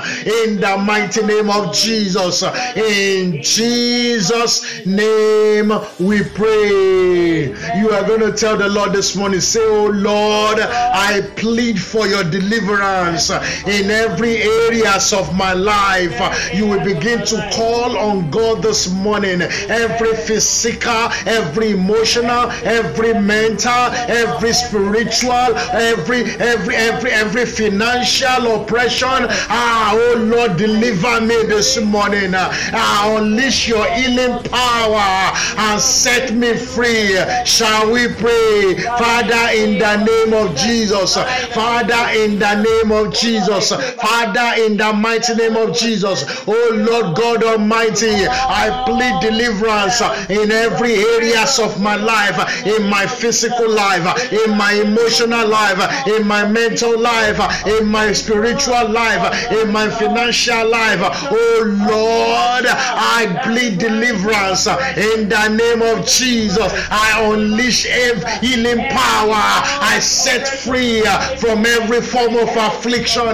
in 0.45 0.59
the 0.59 0.83
mighty 0.85 1.23
name 1.25 1.49
of 1.49 1.73
Jesus. 1.73 2.43
In 2.75 3.41
Jesus' 3.41 4.85
name 4.85 5.71
we 5.99 6.23
pray. 6.23 7.47
You 7.79 7.89
are 7.91 8.05
going 8.07 8.21
to 8.21 8.33
tell 8.33 8.57
the 8.57 8.69
Lord 8.69 8.93
this 8.93 9.15
morning, 9.15 9.41
say, 9.41 9.61
Oh 9.63 9.87
Lord, 9.87 10.59
I 10.59 11.21
plead 11.35 11.81
for 11.81 12.07
your 12.07 12.23
deliverance 12.23 13.29
in 13.29 13.89
every 13.89 14.37
areas 14.37 15.11
of 15.13 15.35
my 15.35 15.53
life. 15.53 16.53
You 16.53 16.67
will 16.67 16.83
begin 16.83 17.25
to 17.25 17.49
call 17.53 17.97
on 17.97 18.29
God 18.29 18.61
this 18.61 18.91
morning. 18.91 19.41
Every 19.41 20.15
physical, 20.15 21.09
every 21.25 21.71
emotional, 21.71 22.51
every 22.63 23.13
mental, 23.19 23.89
every 24.07 24.53
spiritual, 24.53 24.98
every 25.07 26.23
every 26.39 26.75
every 26.75 27.11
every 27.11 27.45
financial 27.45 28.61
oppression. 28.61 29.07
Ah, 29.49 29.91
oh 29.93 30.15
Lord, 30.17 30.57
deliver 30.57 31.21
me 31.21 31.43
this 31.43 31.79
morning. 31.81 32.33
Ah, 32.35 33.15
unleash 33.17 33.67
your 33.67 33.85
healing 33.91 34.43
power 34.43 35.33
and 35.57 35.79
set 35.81 36.33
me 36.33 36.55
free. 36.55 37.17
Shall 37.45 37.91
we 37.91 38.07
pray, 38.07 38.75
Father, 38.97 39.55
in 39.55 39.79
the 39.79 40.03
name 40.03 40.33
of 40.33 40.55
Jesus, 40.55 41.15
Father, 41.53 42.19
in 42.19 42.39
the 42.39 42.61
name 42.61 42.91
of 42.91 43.13
Jesus, 43.13 43.71
Father, 43.95 44.61
in 44.63 44.77
the 44.77 44.93
mighty 44.93 45.35
name 45.35 45.55
of 45.55 45.75
Jesus, 45.75 46.25
oh 46.47 46.71
Lord 46.73 47.15
God 47.15 47.43
Almighty, 47.43 48.11
I 48.27 48.83
plead 48.85 49.29
deliverance 49.29 50.01
in 50.29 50.51
every 50.51 50.95
areas 50.95 51.59
of 51.59 51.79
my 51.81 51.95
life, 51.95 52.65
in 52.65 52.89
my 52.89 53.05
physical 53.05 53.69
life, 53.69 54.31
in 54.31 54.57
my 54.57 54.73
emotional 54.89 55.47
life, 55.47 55.79
in 56.07 56.27
my 56.27 56.47
mental 56.47 56.99
life, 56.99 57.39
in 57.67 57.87
my 57.87 58.11
spiritual 58.11 58.89
life, 58.89 59.51
in 59.51 59.71
my 59.71 59.89
financial 59.89 60.69
life. 60.69 60.99
Oh 61.31 61.63
Lord, 61.65 62.65
I 62.67 63.41
plead 63.43 63.77
deliverance 63.79 64.67
in 64.67 65.29
the 65.29 65.47
name 65.49 65.81
of 65.81 66.05
Jesus. 66.05 66.71
I 66.89 67.21
unleash 67.23 67.85
every 67.85 68.47
healing 68.47 68.87
power. 68.89 69.45
I 69.93 69.99
set 70.01 70.47
free 70.47 71.01
from 71.37 71.65
every 71.65 72.01
form 72.01 72.35
of 72.35 72.49
affliction 72.55 73.29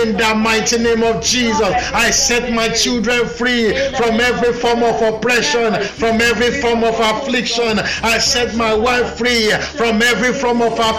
in 0.00 0.16
the 0.16 0.34
mighty 0.36 0.78
name 0.78 1.02
of 1.02 1.22
Jesus. 1.22 1.72
I 1.92 2.10
set 2.10 2.52
my 2.52 2.68
children 2.68 3.26
free 3.26 3.72
from 3.96 4.20
every 4.20 4.52
form 4.52 4.82
of 4.82 5.00
oppression, 5.02 5.74
from 6.00 6.20
every 6.20 6.60
form 6.60 6.84
of 6.84 6.98
affliction. 6.98 7.78
I 8.02 8.18
set 8.18 8.54
my 8.56 8.74
wife 8.74 9.18
free 9.18 9.50
from 9.76 10.02
every 10.02 10.32
form 10.32 10.62
of 10.62 10.72
affliction 10.72 10.93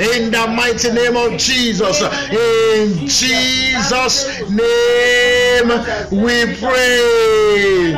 in 0.00 0.30
the 0.30 0.46
mighty 0.48 0.90
name 0.92 1.16
of 1.16 1.38
Jesus. 1.38 2.02
In 2.30 3.06
Jesus' 3.06 4.26
name 4.50 5.68
we 6.10 6.56
pray. 6.56 7.92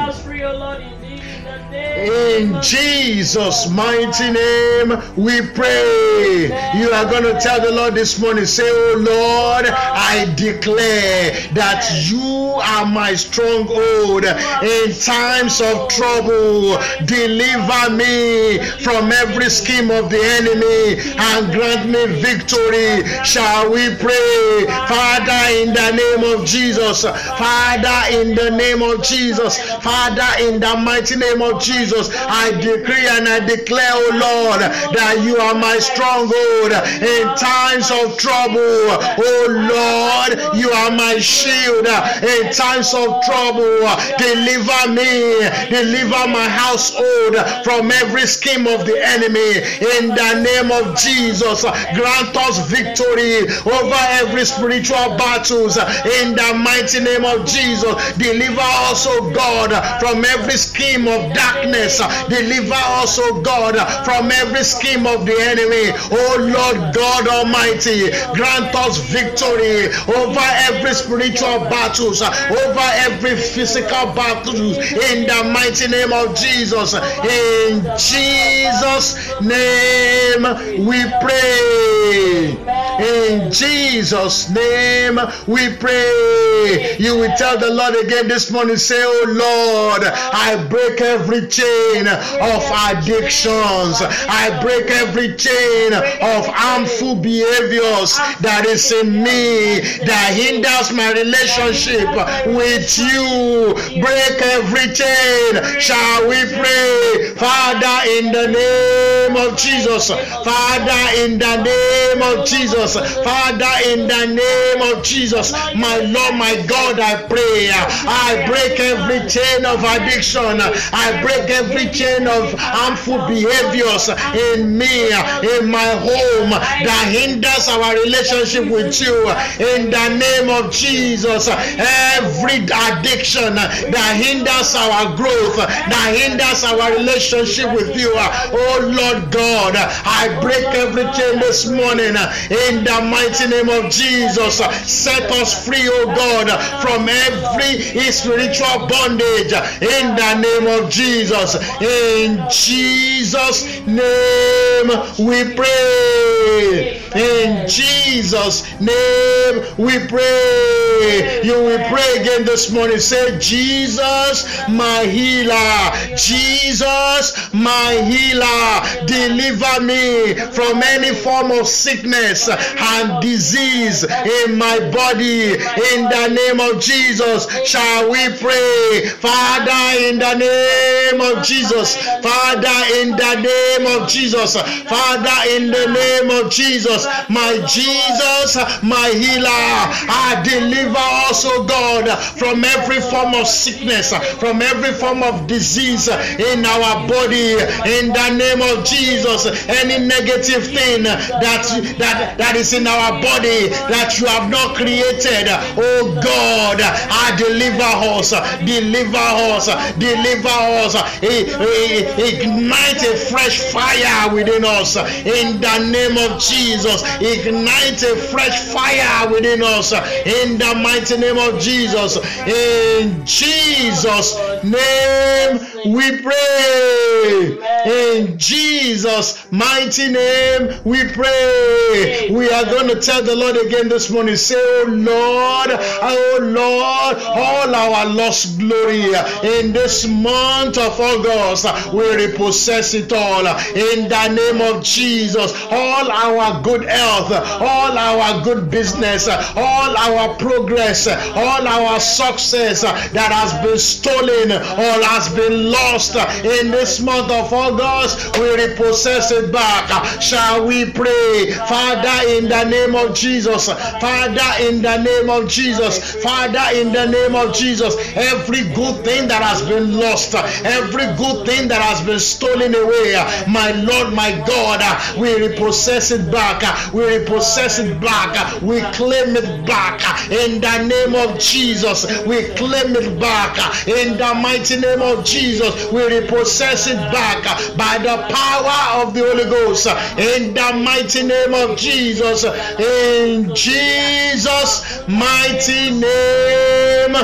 In 2.00 2.62
Jesus' 2.62 3.68
mighty 3.68 4.32
name, 4.32 5.02
we 5.16 5.42
pray. 5.42 6.46
You 6.78 6.90
are 6.92 7.04
going 7.04 7.24
to 7.24 7.38
tell 7.38 7.60
the 7.60 7.70
Lord 7.70 7.94
this 7.94 8.18
morning, 8.18 8.46
say, 8.46 8.64
Oh 8.66 8.96
Lord, 8.96 9.66
I 9.66 10.32
declare 10.34 11.32
that 11.52 12.08
you 12.10 12.54
are 12.62 12.86
my 12.86 13.14
stronghold 13.14 14.24
in 14.24 14.98
times 14.98 15.60
of 15.60 15.88
trouble. 15.90 16.78
Deliver 17.04 17.90
me 17.94 18.58
from 18.80 19.12
every 19.12 19.50
scheme 19.50 19.90
of 19.90 20.08
the 20.08 20.20
enemy 20.40 21.00
and 21.18 21.52
grant 21.52 21.90
me 21.90 22.06
victory. 22.22 23.04
Shall 23.24 23.70
we 23.70 23.94
pray? 23.96 24.64
Father, 24.88 25.42
in 25.60 25.74
the 25.74 25.90
name 25.92 26.40
of 26.40 26.46
Jesus, 26.46 27.02
Father, 27.04 28.16
in 28.16 28.34
the 28.34 28.50
name 28.56 28.82
of 28.82 29.02
Jesus, 29.02 29.58
Father, 29.82 30.48
in 30.48 30.60
the 30.60 30.76
mighty 30.76 31.16
name 31.16 31.42
of 31.42 31.60
Jesus, 31.60 31.89
I 31.92 32.52
decree 32.60 33.06
and 33.08 33.26
I 33.28 33.40
declare, 33.40 33.90
oh 33.92 34.10
Lord, 34.14 34.60
that 34.94 35.22
you 35.24 35.36
are 35.36 35.54
my 35.54 35.78
stronghold 35.78 36.72
in 37.02 37.26
times 37.34 37.90
of 37.90 38.16
trouble. 38.18 38.86
Oh 39.18 39.46
Lord, 39.50 40.56
you 40.56 40.70
are 40.70 40.90
my 40.90 41.18
shield 41.18 41.86
in 41.86 42.52
times 42.52 42.94
of 42.94 43.22
trouble. 43.26 43.86
Deliver 44.18 44.94
me, 44.94 45.42
deliver 45.70 46.22
my 46.30 46.48
household 46.48 47.36
from 47.64 47.90
every 47.90 48.26
scheme 48.26 48.66
of 48.66 48.86
the 48.86 48.98
enemy 49.00 49.62
in 49.98 50.14
the 50.14 50.30
name 50.42 50.70
of 50.70 50.96
Jesus. 50.96 51.62
Grant 51.62 52.36
us 52.36 52.70
victory 52.70 53.48
over 53.66 54.00
every 54.20 54.44
spiritual 54.44 55.16
battles 55.16 55.76
in 56.20 56.34
the 56.36 56.50
mighty 56.54 57.00
name 57.00 57.24
of 57.24 57.46
Jesus. 57.46 57.94
Deliver 58.16 58.68
us, 58.90 59.06
oh 59.08 59.30
God, 59.34 59.70
from 60.00 60.24
every 60.24 60.56
scheme 60.56 61.08
of 61.08 61.32
darkness. 61.34 61.79
Deliver 62.28 62.74
us, 63.00 63.18
oh 63.20 63.40
God, 63.42 63.74
from 64.04 64.30
every 64.30 64.64
scheme 64.64 65.06
of 65.06 65.24
the 65.24 65.36
enemy. 65.40 65.92
Oh 66.12 66.36
Lord 66.40 66.94
God 66.94 67.28
Almighty, 67.28 68.10
grant 68.34 68.74
us 68.74 68.98
victory 69.08 69.88
over 70.14 70.46
every 70.68 70.94
spiritual 70.94 71.60
battles, 71.70 72.22
over 72.22 72.88
every 73.06 73.36
physical 73.36 74.12
battles 74.12 74.76
in 74.76 75.26
the 75.26 75.50
mighty 75.52 75.88
name 75.88 76.12
of 76.12 76.36
Jesus. 76.36 76.94
In 77.24 77.82
Jesus' 77.96 79.16
name 79.40 80.86
we 80.86 80.98
pray. 81.20 82.56
In 83.00 83.50
Jesus' 83.50 84.50
name 84.50 85.18
we 85.46 85.74
pray. 85.76 86.96
You 86.98 87.16
will 87.16 87.34
tell 87.36 87.58
the 87.58 87.70
Lord 87.70 87.94
again 88.04 88.28
this 88.28 88.50
morning, 88.50 88.76
say, 88.76 89.00
Oh 89.02 89.24
Lord, 89.28 90.02
I 90.04 90.62
break 90.68 91.00
every 91.00 91.48
chain 91.48 91.69
of 92.06 92.62
addictions. 92.90 94.00
I 94.28 94.58
break 94.62 94.90
every 94.90 95.36
chain 95.36 95.92
of 95.92 96.46
harmful 96.46 97.16
behaviors 97.16 98.16
that 98.40 98.64
is 98.66 98.90
in 98.92 99.22
me 99.22 99.80
that 100.06 100.32
hinders 100.34 100.92
my 100.92 101.12
relationship 101.12 102.08
with 102.46 102.88
you. 102.98 103.74
Break 104.00 104.36
every 104.58 104.92
chain. 104.94 105.80
Shall 105.80 106.28
we 106.28 106.40
pray? 106.56 107.34
Father, 107.36 107.96
in 108.18 108.32
the 108.32 108.46
name 108.48 109.36
of 109.36 109.56
Jesus. 109.56 110.08
Father, 110.08 111.02
in 111.22 111.38
the 111.38 111.62
name 111.62 112.22
of 112.22 112.46
Jesus. 112.46 112.94
Father, 113.24 113.74
in 113.86 114.06
the 114.06 114.26
name 114.26 114.96
of 114.96 115.02
Jesus. 115.04 115.52
My 115.74 115.98
Lord, 116.00 116.34
my 116.36 116.54
God, 116.66 117.00
I 117.00 117.22
pray. 117.28 117.70
I 117.72 118.44
break 118.46 118.78
every 118.80 119.28
chain 119.28 119.64
of 119.64 119.82
addiction. 119.84 120.60
I 120.92 121.20
break 121.22 121.50
every 121.60 121.92
chain 121.92 122.26
of 122.26 122.54
harmful 122.56 123.18
behaviors 123.28 124.08
in 124.32 124.76
me, 124.78 125.12
in 125.58 125.68
my 125.68 125.92
home 126.00 126.50
that 126.50 127.04
hinders 127.12 127.68
our 127.68 127.92
relationship 128.00 128.64
with 128.70 128.96
you. 129.00 129.28
In 129.60 129.90
the 129.92 130.06
name 130.16 130.48
of 130.48 130.72
Jesus, 130.72 131.48
every 131.48 132.64
addiction 132.64 133.54
that 133.54 134.12
hinders 134.16 134.72
our 134.74 135.14
growth, 135.16 135.56
that 135.56 136.08
hinders 136.16 136.64
our 136.64 136.96
relationship 136.96 137.72
with 137.74 137.92
you. 137.96 138.12
Oh 138.16 138.78
Lord 138.88 139.30
God, 139.30 139.76
I 139.76 140.32
break 140.40 140.64
every 140.74 141.04
chain 141.12 141.40
this 141.40 141.68
morning 141.68 142.16
in 142.48 142.84
the 142.84 142.98
mighty 143.04 143.48
name 143.48 143.68
of 143.68 143.90
Jesus. 143.92 144.56
Set 144.88 145.30
us 145.32 145.66
free, 145.66 145.84
oh 145.84 146.06
God, 146.06 146.48
from 146.80 147.08
every 147.08 147.84
spiritual 148.10 148.88
bondage 148.88 149.52
in 149.84 150.16
the 150.16 150.34
name 150.40 150.66
of 150.80 150.90
Jesus. 150.90 151.49
In 151.80 152.44
Jesus' 152.50 153.64
name 153.86 154.88
we 155.18 155.54
pray. 155.54 157.00
In 157.14 157.68
Jesus' 157.68 158.62
name 158.80 159.64
we 159.76 159.98
pray. 160.06 161.40
You 161.42 161.54
will 161.54 161.88
pray 161.88 162.18
again 162.20 162.44
this 162.44 162.70
morning. 162.70 162.98
Say, 162.98 163.38
Jesus, 163.38 164.46
my 164.68 165.04
healer. 165.04 166.16
Jesus, 166.16 167.52
my 167.52 167.94
healer. 168.04 169.06
Deliver 169.06 169.80
me 169.80 170.34
from 170.52 170.82
any 170.82 171.14
form 171.14 171.50
of 171.50 171.66
sickness 171.66 172.48
and 172.48 173.20
disease 173.20 174.04
in 174.04 174.56
my 174.56 174.78
body. 174.90 175.54
In 175.54 176.04
the 176.04 176.28
name 176.28 176.60
of 176.60 176.80
Jesus, 176.80 177.48
shall 177.66 178.10
we 178.10 178.28
pray? 178.38 179.08
Father, 179.18 179.98
in 180.04 180.18
the 180.18 180.34
name 180.34 181.20
of 181.20 181.39
Jesus. 181.44 181.96
Father, 182.22 182.78
in 183.00 183.10
the 183.16 183.34
name 183.40 183.86
of 184.00 184.08
Jesus. 184.08 184.56
Father, 184.56 185.38
in 185.50 185.70
the 185.70 185.86
name 185.92 186.30
of 186.44 186.50
Jesus. 186.50 187.06
My 187.28 187.58
Jesus, 187.66 188.56
my 188.82 189.10
healer. 189.14 189.48
I 189.50 190.40
deliver 190.44 190.98
also, 190.98 191.64
God, 191.64 192.08
from 192.38 192.64
every 192.64 193.00
form 193.00 193.34
of 193.34 193.46
sickness, 193.46 194.12
from 194.38 194.62
every 194.62 194.92
form 194.92 195.22
of 195.22 195.46
disease 195.46 196.08
in 196.08 196.64
our 196.64 197.06
body. 197.08 197.52
In 197.86 198.12
the 198.12 198.28
name 198.36 198.62
of 198.62 198.84
Jesus, 198.84 199.46
any 199.68 200.06
negative 200.06 200.64
thing 200.66 201.02
that 201.04 201.64
that 201.98 202.36
that 202.38 202.56
is 202.56 202.72
in 202.72 202.86
our 202.86 203.20
body 203.22 203.68
that 203.88 204.18
you 204.18 204.26
have 204.26 204.50
not 204.50 204.76
created, 204.76 205.48
oh 205.78 206.14
God, 206.22 206.80
I 206.80 207.34
deliver 207.36 207.90
us, 208.16 208.30
deliver 208.64 209.18
us, 209.18 209.66
deliver 209.98 210.48
us. 210.84 210.94
Ignite 211.30 213.02
a 213.02 213.16
fresh 213.30 213.72
fire 213.72 214.34
within 214.34 214.64
us 214.64 214.96
in 214.96 215.60
the 215.60 215.78
name 215.90 216.18
of 216.18 216.40
Jesus. 216.40 217.02
Ignite 217.20 218.02
a 218.02 218.16
fresh 218.16 218.58
fire 218.72 219.30
within 219.30 219.62
us 219.62 219.92
in 219.92 220.58
the 220.58 220.74
mighty 220.82 221.16
name 221.18 221.38
of 221.38 221.60
Jesus. 221.60 222.16
In 222.46 223.24
Jesus' 223.24 224.34
name 224.64 225.60
we 225.86 226.22
pray. 226.22 227.58
In 227.86 228.38
Jesus' 228.38 229.50
mighty 229.50 230.08
name 230.08 230.80
we 230.84 231.04
pray. 231.12 232.28
We 232.30 232.50
are 232.50 232.64
going 232.64 232.88
to 232.88 233.00
tell 233.00 233.22
the 233.22 233.34
Lord 233.34 233.56
again 233.56 233.88
this 233.88 234.10
morning. 234.10 234.36
Say, 234.36 234.56
Oh 234.58 234.84
Lord, 234.88 235.70
oh 235.70 236.38
Lord, 236.42 237.16
all 237.22 237.74
our 237.74 238.06
lost 238.06 238.58
glory 238.58 239.14
in 239.42 239.72
this 239.72 240.06
month 240.06 240.78
of 240.78 241.00
August. 241.26 241.50
August, 241.50 241.92
we 241.92 242.26
repossess 242.26 242.94
it 242.94 243.12
all 243.12 243.46
in 243.74 244.08
the 244.08 244.28
name 244.28 244.60
of 244.74 244.82
Jesus. 244.82 245.52
All 245.70 246.10
our 246.10 246.62
good 246.62 246.84
health, 246.84 247.32
all 247.60 247.96
our 247.96 248.42
good 248.44 248.70
business, 248.70 249.28
all 249.28 249.96
our 249.96 250.34
progress, 250.36 251.06
all 251.06 251.66
our 251.66 252.00
success 252.00 252.82
that 252.82 253.32
has 253.32 253.52
been 253.64 253.78
stolen 253.78 254.52
or 254.52 255.04
has 255.04 255.32
been 255.34 255.70
lost 255.70 256.16
in 256.44 256.70
this 256.70 257.00
month 257.00 257.30
of 257.30 257.52
August, 257.52 258.38
we 258.38 258.54
repossess 258.54 259.30
it 259.30 259.52
back. 259.52 259.88
Shall 260.20 260.66
we 260.66 260.90
pray? 260.90 261.52
Father, 261.68 262.28
in 262.30 262.48
the 262.48 262.64
name 262.64 262.94
of 262.94 263.14
Jesus, 263.14 263.66
Father, 264.00 264.64
in 264.64 264.82
the 264.82 265.02
name 265.02 265.30
of 265.30 265.48
Jesus, 265.48 266.22
Father, 266.22 266.78
in 266.78 266.92
the 266.92 267.06
name 267.06 267.34
of 267.34 267.54
Jesus, 267.54 267.96
every 268.16 268.62
good 268.74 269.04
thing 269.04 269.28
that 269.28 269.42
has 269.42 269.66
been 269.68 269.96
lost, 269.98 270.34
every 270.64 270.99
good 271.16 271.46
thing 271.46 271.68
that 271.68 271.80
has 271.80 272.04
been 272.06 272.20
stolen 272.20 272.74
away, 272.74 273.14
uh, 273.14 273.48
my 273.48 273.72
Lord, 273.72 274.12
my 274.14 274.30
God, 274.46 274.80
uh, 274.82 275.20
we 275.20 275.34
repossess 275.48 276.10
it 276.10 276.30
back, 276.30 276.62
uh, 276.62 276.90
we 276.92 277.04
repossess 277.18 277.78
it 277.78 278.00
back, 278.00 278.60
we 278.62 278.80
claim 278.92 279.36
it 279.36 279.66
back 279.66 280.00
in 280.30 280.60
the 280.60 280.76
name 280.86 281.14
of 281.14 281.38
Jesus, 281.38 282.06
we 282.26 282.48
claim 282.54 282.96
it 282.96 283.18
back 283.20 283.56
in 283.86 284.16
the 284.16 284.34
mighty 284.34 284.76
name 284.80 285.02
of 285.02 285.24
Jesus, 285.24 285.90
we 285.92 286.02
repossess 286.06 286.86
it 286.86 286.96
back 287.12 287.42
by 287.76 287.98
the 287.98 288.16
power 288.32 289.02
of 289.02 289.14
the 289.14 289.20
Holy 289.20 289.44
Ghost 289.44 289.86
in 290.18 290.54
the 290.54 290.72
mighty 290.84 291.22
name 291.22 291.54
of 291.54 291.76
Jesus, 291.76 292.44
in 292.44 293.54
Jesus' 293.54 295.02
mighty 295.08 295.90
name, 295.90 297.14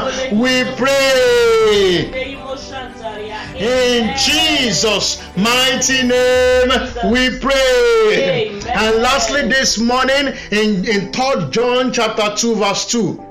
we 0.40 0.64
pray. 0.76 2.12
In 3.58 4.14
Jesus' 4.18 5.22
mighty 5.36 6.02
name, 6.02 6.68
we 7.10 7.38
pray. 7.38 8.50
Amen. 8.50 8.68
And 8.68 8.96
lastly, 9.02 9.48
this 9.48 9.78
morning 9.78 10.34
in, 10.50 10.84
in 10.86 11.10
3 11.12 11.50
John 11.50 11.90
chapter 11.90 12.34
2, 12.36 12.56
verse 12.56 12.86
2. 12.90 13.25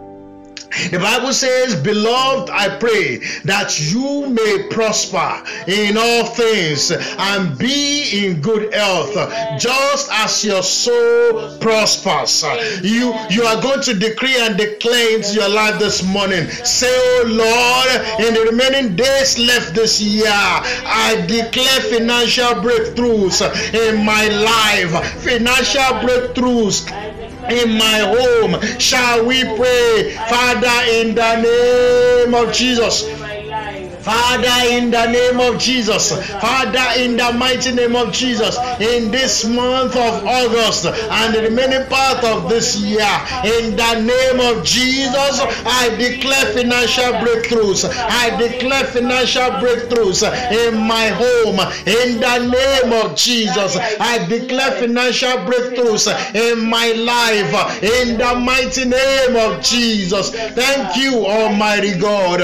The 0.91 0.99
Bible 0.99 1.33
says, 1.33 1.75
Beloved, 1.75 2.49
I 2.49 2.77
pray 2.77 3.17
that 3.45 3.79
you 3.79 4.27
may 4.27 4.67
prosper 4.69 5.43
in 5.67 5.97
all 5.97 6.25
things 6.25 6.91
and 6.91 7.57
be 7.57 8.25
in 8.25 8.41
good 8.41 8.73
health, 8.73 9.13
just 9.59 10.09
as 10.11 10.43
your 10.43 10.63
soul 10.63 11.57
prospers. 11.59 12.43
You, 12.83 13.13
you 13.29 13.43
are 13.43 13.61
going 13.61 13.81
to 13.81 13.93
decree 13.93 14.35
and 14.37 14.57
declare 14.57 15.15
into 15.15 15.33
your 15.33 15.49
life 15.49 15.79
this 15.79 16.03
morning. 16.03 16.47
Say, 16.49 16.87
Oh 16.89 17.23
Lord, 17.27 18.27
in 18.27 18.33
the 18.33 18.51
remaining 18.51 18.95
days 18.95 19.37
left 19.37 19.75
this 19.75 20.01
year, 20.01 20.25
I 20.27 21.25
declare 21.27 21.81
financial 21.81 22.53
breakthroughs 22.61 23.41
in 23.73 24.05
my 24.05 24.27
life, 24.27 25.21
financial 25.21 25.81
breakthroughs 26.03 27.34
in 27.49 27.77
my 27.77 27.99
home. 27.99 28.61
Shall 28.79 29.25
we 29.25 29.43
pray, 29.43 30.15
Father, 30.29 30.91
in 30.91 31.15
the 31.15 31.41
name 31.41 32.33
of 32.33 32.53
Jesus? 32.53 33.03
Father, 34.05 34.69
in 34.69 34.91
the 34.91 35.07
name 35.07 35.39
of 35.39 35.59
Jesus, 35.59 36.11
Father, 36.39 37.01
in 37.01 37.17
the 37.17 37.33
mighty 37.33 37.71
name 37.71 37.95
of 37.95 38.13
Jesus, 38.13 38.55
in 38.79 39.09
this 39.09 39.43
month 39.45 39.95
of 39.95 40.23
August 40.23 40.85
and 40.85 41.33
the 41.33 41.41
remaining 41.41 41.87
part 41.87 42.23
of 42.23 42.47
this 42.47 42.77
year, 42.77 43.01
in 43.43 43.75
the 43.75 43.93
name 44.05 44.39
of 44.39 44.63
Jesus, 44.63 45.41
I 45.65 45.89
declare 45.97 46.45
financial 46.53 47.13
breakthroughs. 47.13 47.89
I 47.89 48.37
declare 48.37 48.83
financial 48.85 49.49
breakthroughs 49.57 50.21
in 50.53 50.77
my 50.77 51.07
home, 51.07 51.59
in 51.87 52.19
the 52.19 52.37
name 52.45 52.93
of 53.03 53.15
Jesus. 53.15 53.75
I 53.99 54.23
declare 54.27 54.73
financial 54.73 55.33
breakthroughs 55.49 56.05
in 56.35 56.69
my 56.69 56.91
life, 56.91 57.81
in 57.81 58.19
the 58.19 58.35
mighty 58.35 58.85
name 58.85 59.35
of 59.35 59.63
Jesus. 59.63 60.29
Thank 60.29 60.95
you, 60.97 61.25
Almighty 61.25 61.97
God. 61.97 62.41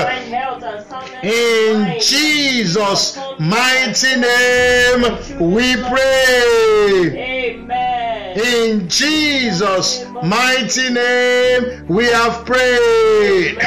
In 1.21 1.50
Jesus' 1.99 3.17
mighty 3.39 4.15
name, 4.19 5.51
we 5.53 5.75
pray. 5.75 7.55
Amen. 7.55 8.39
In 8.39 8.89
Jesus' 8.89 10.05
mighty 10.23 10.89
name, 10.89 11.85
we 11.87 12.05
have 12.05 12.45
prayed. 12.45 13.57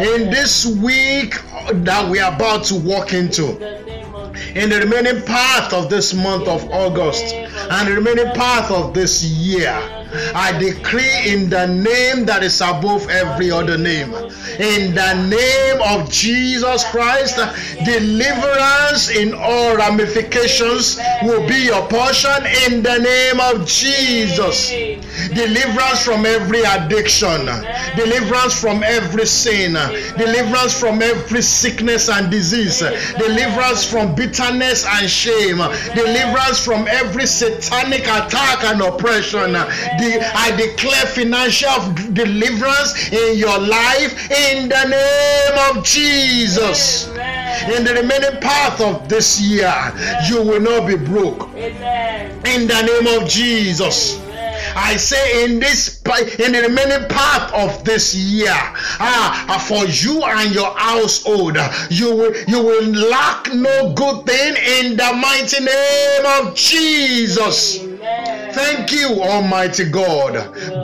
In 0.00 0.30
this 0.30 0.66
week 0.66 1.40
that 1.72 2.08
we 2.10 2.18
are 2.18 2.34
about 2.34 2.64
to 2.64 2.74
walk 2.74 3.12
into, 3.12 3.42
The 3.42 3.82
name 3.86 4.14
of 4.14 4.36
in 4.56 4.70
the 4.70 4.78
remaining 4.80 5.22
part 5.24 5.72
of 5.72 5.88
this 5.88 6.12
month 6.14 6.48
of 6.48 6.68
August 6.70 7.34
and 7.34 7.88
the 7.88 7.94
remaining 7.94 8.32
part 8.34 8.70
of 8.70 8.94
this 8.94 9.22
year, 9.22 9.72
I 10.34 10.56
decree 10.58 11.28
in 11.32 11.48
the 11.50 11.66
name 11.66 12.26
that 12.26 12.42
is 12.42 12.60
above 12.60 13.08
every 13.08 13.50
other 13.50 13.78
name, 13.78 14.12
in 14.58 14.94
the 14.94 15.14
name 15.28 15.80
of 15.82 16.10
Jesus 16.10 16.84
Christ, 16.90 17.36
deliverance 17.84 19.08
in 19.10 19.32
all 19.34 19.76
ramifications 19.76 20.98
will 21.22 21.46
be 21.48 21.66
your 21.66 21.86
portion. 21.88 22.46
In 22.66 22.82
the 22.82 22.98
name 22.98 23.40
of 23.40 23.66
Jesus. 23.66 24.70
Deliverance 25.28 26.04
from 26.04 26.26
every 26.26 26.62
addiction, 26.62 27.46
deliverance 27.96 28.58
from 28.58 28.82
every 28.82 29.26
sin, 29.26 29.74
deliverance 30.16 30.78
from 30.78 31.02
every 31.02 31.42
sickness 31.42 32.08
and 32.08 32.30
disease, 32.30 32.80
deliverance 33.18 33.84
from 33.88 34.14
bitterness 34.14 34.84
and 34.86 35.08
shame, 35.08 35.58
deliverance 35.94 36.64
from 36.64 36.86
every 36.88 37.26
satanic 37.26 38.02
attack 38.02 38.64
and 38.64 38.80
oppression. 38.82 39.52
De- 40.00 40.20
I 40.34 40.56
declare 40.56 41.06
financial 41.06 41.92
deliverance 42.12 43.12
in 43.12 43.38
your 43.38 43.58
life 43.58 44.30
in 44.30 44.68
the 44.68 44.84
name 44.88 45.76
of 45.76 45.84
Jesus. 45.84 47.08
In 47.76 47.84
the 47.84 47.94
remaining 47.94 48.40
part 48.40 48.80
of 48.80 49.08
this 49.08 49.40
year, 49.40 49.72
you 50.28 50.42
will 50.42 50.60
not 50.60 50.86
be 50.86 50.96
broke. 50.96 51.48
Amen. 51.54 52.30
In 52.46 52.66
the 52.66 52.82
name 52.82 53.20
of 53.20 53.28
Jesus. 53.28 54.18
I 54.76 54.96
say 54.96 55.44
in 55.44 55.58
this 55.58 56.00
in 56.38 56.52
the 56.52 56.62
remaining 56.62 57.08
part 57.08 57.52
of 57.54 57.84
this 57.84 58.14
year, 58.14 58.54
ah, 58.54 59.64
for 59.66 59.84
you 59.86 60.22
and 60.22 60.54
your 60.54 60.72
household, 60.76 61.56
you 61.90 62.14
will 62.14 62.34
you 62.46 62.62
will 62.62 62.84
lack 63.10 63.52
no 63.52 63.92
good 63.94 64.26
thing 64.26 64.56
in 64.78 64.96
the 64.96 65.12
mighty 65.14 65.60
name 65.64 66.46
of 66.46 66.54
Jesus. 66.54 67.89
Amen. 68.00 68.54
Thank 68.54 68.92
you, 68.92 69.22
Almighty 69.22 69.88
God. 69.90 70.34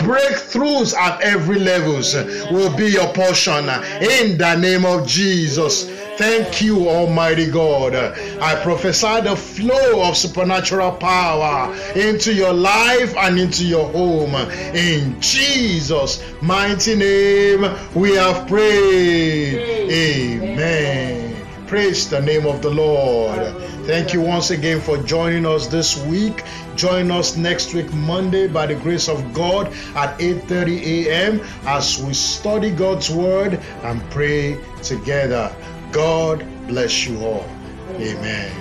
Breakthroughs 0.00 0.94
at 0.94 1.22
every 1.22 1.58
levels 1.58 2.14
will 2.50 2.74
be 2.76 2.88
your 2.88 3.12
portion 3.14 3.68
in 4.00 4.36
the 4.36 4.56
name 4.58 4.84
of 4.84 5.06
Jesus. 5.06 5.90
Thank 6.18 6.62
you, 6.62 6.88
Almighty 6.88 7.50
God. 7.50 7.94
I 7.94 8.62
prophesy 8.62 9.20
the 9.22 9.36
flow 9.36 10.08
of 10.08 10.16
supernatural 10.16 10.92
power 10.92 11.74
into 11.94 12.32
your 12.32 12.52
life 12.52 13.14
and 13.16 13.38
into 13.38 13.66
your 13.66 13.88
home. 13.90 14.34
In 14.74 15.20
Jesus' 15.20 16.22
mighty 16.40 16.94
name, 16.94 17.70
we 17.94 18.14
have 18.14 18.46
prayed. 18.48 19.90
Amen. 19.90 21.25
Praise 21.66 22.08
the 22.08 22.20
name 22.20 22.46
of 22.46 22.62
the 22.62 22.70
Lord. 22.70 23.40
Thank 23.86 24.12
you 24.12 24.20
once 24.20 24.50
again 24.50 24.80
for 24.80 24.98
joining 24.98 25.44
us 25.44 25.66
this 25.66 26.00
week. 26.06 26.44
Join 26.76 27.10
us 27.10 27.36
next 27.36 27.74
week 27.74 27.92
Monday 27.92 28.46
by 28.46 28.66
the 28.66 28.76
grace 28.76 29.08
of 29.08 29.34
God 29.34 29.66
at 29.96 30.16
8:30 30.20 31.06
a.m. 31.06 31.40
as 31.66 32.00
we 32.00 32.14
study 32.14 32.70
God's 32.70 33.10
word 33.10 33.58
and 33.82 34.00
pray 34.10 34.60
together. 34.84 35.54
God 35.90 36.46
bless 36.68 37.04
you 37.04 37.18
all. 37.24 37.48
Amen. 37.94 38.52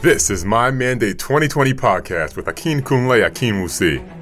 This 0.00 0.30
is 0.30 0.44
My 0.44 0.70
Mandate 0.70 1.18
2020 1.18 1.74
podcast 1.74 2.36
with 2.36 2.46
Akin 2.46 2.82
Kunle 2.82 3.26
Akin 3.26 3.54
Musi. 3.56 4.19